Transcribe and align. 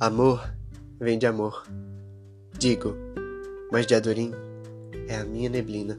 Amor 0.00 0.50
vem 0.98 1.18
de 1.18 1.26
amor. 1.26 1.62
Digo, 2.58 2.96
mas 3.70 3.86
de 3.86 3.94
Adorim 3.94 4.32
é 5.06 5.16
a 5.16 5.26
minha 5.26 5.50
neblina. 5.50 5.98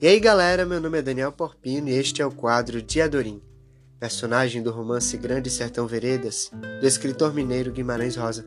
E 0.00 0.06
aí 0.06 0.20
galera, 0.20 0.64
meu 0.64 0.80
nome 0.80 0.98
é 0.98 1.02
Daniel 1.02 1.32
Porpino 1.32 1.88
e 1.88 1.94
este 1.94 2.22
é 2.22 2.26
o 2.26 2.30
quadro 2.30 2.80
de 2.80 3.00
Adorim, 3.00 3.42
personagem 3.98 4.62
do 4.62 4.70
romance 4.70 5.16
Grande 5.16 5.50
Sertão 5.50 5.88
Veredas, 5.88 6.48
do 6.80 6.86
escritor 6.86 7.34
mineiro 7.34 7.72
Guimarães 7.72 8.14
Rosa, 8.14 8.46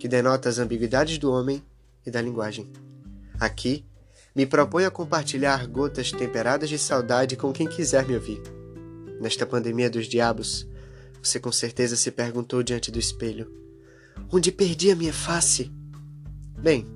que 0.00 0.08
denota 0.08 0.48
as 0.48 0.58
ambiguidades 0.58 1.16
do 1.16 1.30
homem 1.30 1.62
e 2.04 2.10
da 2.10 2.20
linguagem. 2.20 2.68
Aqui, 3.38 3.84
me 4.34 4.46
proponho 4.46 4.88
a 4.88 4.90
compartilhar 4.90 5.68
gotas 5.68 6.10
temperadas 6.10 6.68
de 6.68 6.76
saudade 6.76 7.36
com 7.36 7.52
quem 7.52 7.68
quiser 7.68 8.04
me 8.04 8.16
ouvir. 8.16 8.42
Nesta 9.20 9.46
pandemia 9.46 9.88
dos 9.88 10.08
diabos, 10.08 10.66
você 11.22 11.38
com 11.38 11.52
certeza 11.52 11.96
se 11.96 12.10
perguntou 12.10 12.62
diante 12.62 12.90
do 12.90 12.98
espelho: 12.98 13.50
Onde 14.30 14.50
perdi 14.50 14.90
a 14.90 14.96
minha 14.96 15.12
face? 15.12 15.70
Bem, 16.58 16.86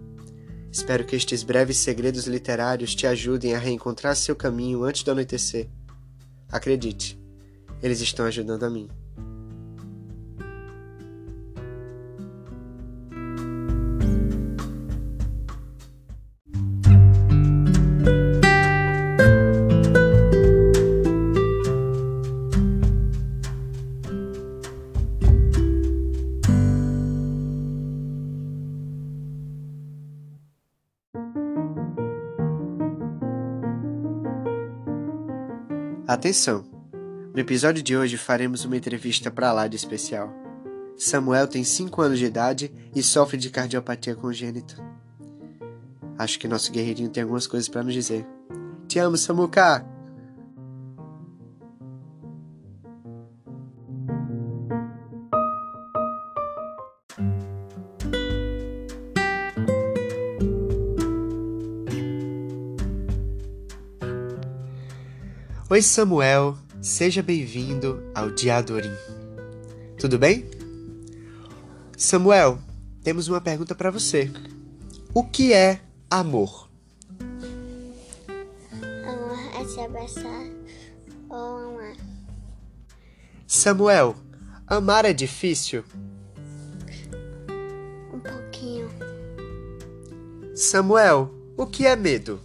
espero 0.71 1.05
que 1.05 1.17
estes 1.17 1.43
breves 1.43 1.79
segredos 1.79 2.27
literários 2.27 2.95
te 2.95 3.07
ajudem 3.07 3.55
a 3.55 3.59
reencontrar 3.59 4.17
seu 4.17 4.35
caminho 4.35 4.85
antes 4.85 5.03
do 5.03 5.11
anoitecer. 5.11 5.69
Acredite, 6.51 7.19
eles 7.83 8.01
estão 8.01 8.27
ajudando 8.27 8.65
a 8.65 8.71
mim. 8.71 8.89
Atenção! 36.07 36.67
No 37.33 37.41
episódio 37.41 37.83
de 37.83 37.97
hoje 37.97 38.19
faremos 38.19 38.67
uma 38.67 38.77
entrevista 38.77 39.31
para 39.31 39.51
lá 39.55 39.67
de 39.67 39.75
especial. 39.75 40.31
Samuel 40.99 41.49
tem 41.49 41.65
5 41.65 42.03
anos 42.03 42.19
de 42.19 42.27
idade 42.27 42.71
e 42.95 43.03
sofre 43.03 43.39
de 43.39 43.49
cardiopatia 43.49 44.15
congênita. 44.15 44.77
Acho 46.19 46.39
que 46.39 46.47
nosso 46.47 46.71
guerreirinho 46.71 47.09
tem 47.09 47.23
algumas 47.23 47.47
coisas 47.47 47.71
para 47.71 47.83
nos 47.83 47.95
dizer. 47.95 48.27
Te 48.87 48.99
amo, 48.99 49.17
Samuca! 49.17 49.94
Oi, 65.75 65.83
Samuel, 65.83 66.57
seja 66.81 67.21
bem-vindo 67.21 68.01
ao 68.15 68.31
Diadorim. 68.31 68.95
Tudo 69.99 70.17
bem? 70.17 70.49
Samuel, 71.97 72.61
temos 73.03 73.27
uma 73.27 73.41
pergunta 73.41 73.75
para 73.75 73.91
você. 73.91 74.31
O 75.13 75.25
que 75.25 75.53
é 75.53 75.81
amor? 76.09 76.71
Amor 79.05 79.61
é 79.61 79.65
se 79.67 79.81
abraçar 79.81 80.47
ou 81.29 81.57
amar. 81.57 81.97
Samuel, 83.45 84.15
amar 84.69 85.05
é 85.05 85.13
difícil? 85.13 85.83
Um 88.13 88.21
pouquinho. 88.21 88.89
Samuel, 90.55 91.35
o 91.57 91.67
que 91.67 91.85
é 91.85 91.97
medo? 91.97 92.41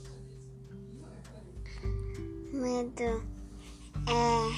Medo 2.69 3.23
é 4.05 4.51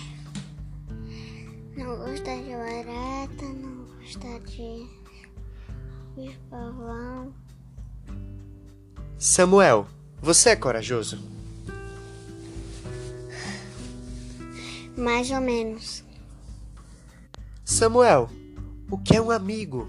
não 1.78 1.96
gostar 1.98 2.36
de 2.44 2.50
barata, 2.52 3.46
não 3.46 3.86
gostar 4.02 4.38
de 4.42 4.86
bicho 6.18 6.38
pavão. 6.50 7.34
Samuel, 9.18 9.88
você 10.22 10.50
é 10.50 10.56
corajoso? 10.58 11.24
Mais 14.98 15.32
ou 15.32 15.40
menos. 15.40 16.04
Samuel, 17.64 18.30
o 18.90 18.98
que 18.98 19.16
é 19.16 19.22
um 19.22 19.32
amigo? 19.32 19.88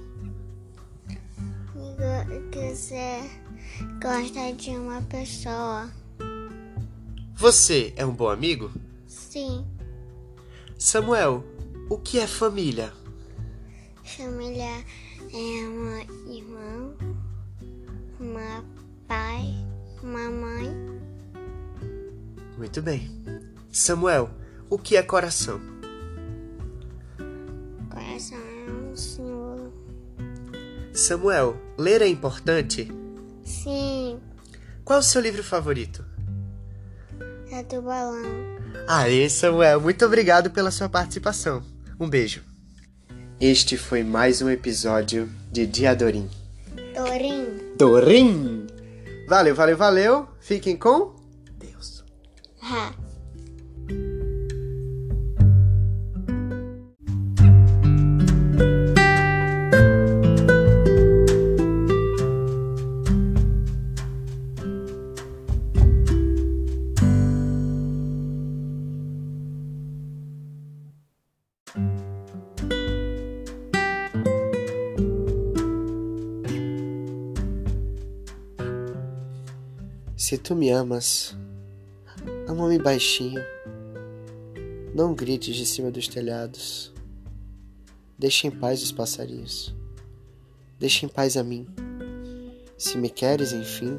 Go- 1.74 2.50
Que 2.52 2.72
você 2.72 3.28
gosta 4.00 4.52
de 4.52 4.70
uma 4.70 5.02
pessoa. 5.02 5.90
Você 7.42 7.92
é 7.96 8.06
um 8.06 8.14
bom 8.14 8.28
amigo? 8.28 8.70
Sim, 9.04 9.66
Samuel, 10.78 11.44
o 11.90 11.98
que 11.98 12.20
é 12.20 12.26
família? 12.28 12.92
família 14.04 14.84
é 15.34 15.66
uma 15.66 16.32
irmã, 16.32 16.94
uma 18.20 18.64
pai, 19.08 19.56
uma 20.00 20.30
mãe. 20.30 20.70
Muito 22.56 22.80
bem. 22.80 23.10
Samuel, 23.72 24.30
o 24.70 24.78
que 24.78 24.96
é 24.96 25.02
coração? 25.02 25.60
Coração 27.90 28.38
é 28.38 28.70
um 28.70 28.94
símbolo. 28.94 29.72
Samuel, 30.94 31.60
ler 31.76 32.02
é 32.02 32.06
importante? 32.06 32.88
Sim, 33.42 34.20
Qual 34.84 35.00
o 35.00 35.02
seu 35.02 35.20
livro 35.20 35.42
favorito? 35.42 36.11
É 37.54 37.62
do 37.62 37.82
balão. 37.82 38.22
Aê, 38.88 39.28
Samuel, 39.28 39.80
muito 39.80 40.04
obrigado 40.04 40.50
pela 40.50 40.70
sua 40.70 40.88
participação. 40.88 41.62
Um 42.00 42.08
beijo. 42.08 42.42
Este 43.40 43.76
foi 43.76 44.02
mais 44.02 44.40
um 44.40 44.48
episódio 44.48 45.28
de 45.50 45.66
Diadorim. 45.66 46.30
Dorim. 46.94 47.74
Dorim! 47.76 48.66
Valeu, 49.28 49.54
valeu, 49.54 49.76
valeu. 49.76 50.28
Fiquem 50.40 50.76
com 50.76 51.14
Deus. 51.58 52.04
Ha. 52.62 52.92
Se 80.22 80.38
tu 80.38 80.54
me 80.54 80.70
amas, 80.70 81.36
ama-me 82.46 82.78
baixinho. 82.78 83.42
Não 84.94 85.16
grites 85.16 85.56
de 85.56 85.66
cima 85.66 85.90
dos 85.90 86.06
telhados. 86.06 86.92
Deixa 88.16 88.46
em 88.46 88.50
paz 88.52 88.84
os 88.84 88.92
passarinhos. 88.92 89.74
Deixa 90.78 91.04
em 91.04 91.08
paz 91.08 91.36
a 91.36 91.42
mim. 91.42 91.66
Se 92.78 92.96
me 92.96 93.10
queres, 93.10 93.52
enfim, 93.52 93.98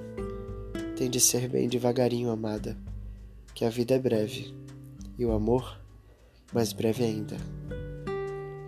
tem 0.95 1.09
de 1.09 1.19
ser 1.19 1.50
bem 1.50 1.67
devagarinho, 1.67 2.29
amada, 2.29 2.78
que 3.53 3.66
a 3.66 3.69
vida 3.69 3.94
é 3.94 4.00
breve 4.00 4.56
e 5.19 5.25
o 5.25 5.33
amor 5.33 5.77
mais 6.53 6.71
breve 6.71 7.03
ainda. 7.03 7.36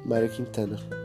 Mário 0.06 0.30
Quintana 0.30 1.05